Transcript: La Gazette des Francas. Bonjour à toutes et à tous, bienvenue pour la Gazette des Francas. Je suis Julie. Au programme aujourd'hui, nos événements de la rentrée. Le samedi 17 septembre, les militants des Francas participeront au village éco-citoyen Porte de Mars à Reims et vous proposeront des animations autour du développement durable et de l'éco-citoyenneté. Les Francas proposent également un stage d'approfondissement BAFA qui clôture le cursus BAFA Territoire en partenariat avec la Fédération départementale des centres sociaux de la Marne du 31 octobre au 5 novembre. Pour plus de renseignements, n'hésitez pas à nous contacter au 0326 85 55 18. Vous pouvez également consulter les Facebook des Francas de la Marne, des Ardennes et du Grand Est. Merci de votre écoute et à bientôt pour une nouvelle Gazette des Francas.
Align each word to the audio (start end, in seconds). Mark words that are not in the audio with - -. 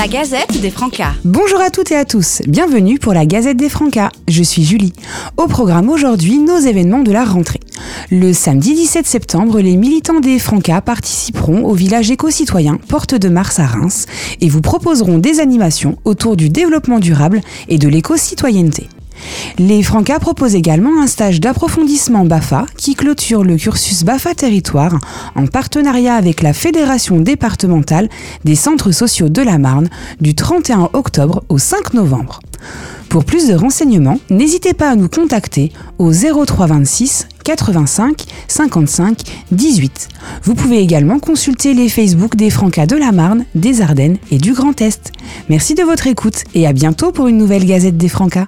La 0.00 0.08
Gazette 0.08 0.58
des 0.62 0.70
Francas. 0.70 1.12
Bonjour 1.26 1.60
à 1.60 1.68
toutes 1.68 1.92
et 1.92 1.96
à 1.96 2.06
tous, 2.06 2.40
bienvenue 2.48 2.98
pour 2.98 3.12
la 3.12 3.26
Gazette 3.26 3.58
des 3.58 3.68
Francas. 3.68 4.08
Je 4.28 4.42
suis 4.42 4.64
Julie. 4.64 4.94
Au 5.36 5.46
programme 5.46 5.90
aujourd'hui, 5.90 6.38
nos 6.38 6.56
événements 6.56 7.02
de 7.02 7.12
la 7.12 7.22
rentrée. 7.22 7.60
Le 8.10 8.32
samedi 8.32 8.72
17 8.72 9.06
septembre, 9.06 9.60
les 9.60 9.76
militants 9.76 10.20
des 10.20 10.38
Francas 10.38 10.80
participeront 10.80 11.66
au 11.66 11.74
village 11.74 12.10
éco-citoyen 12.10 12.78
Porte 12.88 13.14
de 13.14 13.28
Mars 13.28 13.58
à 13.58 13.66
Reims 13.66 14.06
et 14.40 14.48
vous 14.48 14.62
proposeront 14.62 15.18
des 15.18 15.38
animations 15.38 15.98
autour 16.06 16.34
du 16.34 16.48
développement 16.48 16.98
durable 16.98 17.42
et 17.68 17.76
de 17.76 17.86
l'éco-citoyenneté. 17.86 18.88
Les 19.58 19.82
Francas 19.82 20.18
proposent 20.18 20.54
également 20.54 21.02
un 21.02 21.06
stage 21.06 21.40
d'approfondissement 21.40 22.24
BAFA 22.24 22.66
qui 22.76 22.94
clôture 22.94 23.44
le 23.44 23.56
cursus 23.56 24.04
BAFA 24.04 24.34
Territoire 24.34 24.98
en 25.34 25.46
partenariat 25.46 26.14
avec 26.14 26.42
la 26.42 26.52
Fédération 26.52 27.20
départementale 27.20 28.08
des 28.44 28.56
centres 28.56 28.92
sociaux 28.92 29.28
de 29.28 29.42
la 29.42 29.58
Marne 29.58 29.88
du 30.20 30.34
31 30.34 30.90
octobre 30.92 31.44
au 31.48 31.58
5 31.58 31.94
novembre. 31.94 32.40
Pour 33.08 33.24
plus 33.24 33.48
de 33.48 33.54
renseignements, 33.54 34.20
n'hésitez 34.30 34.72
pas 34.72 34.90
à 34.90 34.94
nous 34.94 35.08
contacter 35.08 35.72
au 35.98 36.12
0326 36.12 37.26
85 37.42 38.24
55 38.46 39.18
18. 39.50 40.08
Vous 40.42 40.54
pouvez 40.54 40.78
également 40.78 41.18
consulter 41.18 41.74
les 41.74 41.88
Facebook 41.88 42.36
des 42.36 42.50
Francas 42.50 42.86
de 42.86 42.96
la 42.96 43.12
Marne, 43.12 43.44
des 43.54 43.82
Ardennes 43.82 44.16
et 44.30 44.38
du 44.38 44.52
Grand 44.52 44.80
Est. 44.80 45.12
Merci 45.48 45.74
de 45.74 45.82
votre 45.82 46.06
écoute 46.06 46.44
et 46.54 46.66
à 46.66 46.72
bientôt 46.72 47.12
pour 47.12 47.28
une 47.28 47.36
nouvelle 47.36 47.66
Gazette 47.66 47.96
des 47.96 48.08
Francas. 48.08 48.46